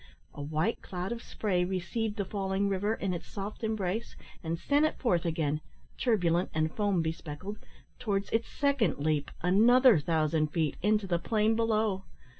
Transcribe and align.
A 0.33 0.41
white 0.41 0.81
cloud 0.81 1.11
of 1.11 1.21
spray 1.21 1.63
received 1.63 2.15
the 2.15 2.25
falling 2.25 2.67
river 2.69 2.95
in 2.95 3.13
its 3.13 3.27
soft 3.27 3.63
embrace, 3.63 4.15
and 4.43 4.57
sent 4.57 4.83
it 4.83 4.97
forth 4.97 5.25
again 5.25 5.61
turbulent 5.95 6.49
and 6.55 6.73
foam 6.73 7.03
bespeckled 7.03 7.57
towards 7.99 8.27
its 8.31 8.47
second 8.49 8.97
leap, 8.97 9.29
another 9.43 9.99
thousand 9.99 10.47
feet, 10.47 10.75
into 10.81 11.05
the 11.05 11.19
plain 11.19 11.55
below. 11.55 12.05